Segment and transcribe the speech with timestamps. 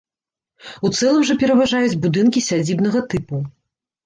[0.87, 3.45] У цэлым жа пераважаюць будынкі сядзібнага тыпу.